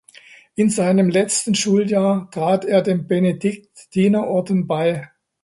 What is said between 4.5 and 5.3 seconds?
bei.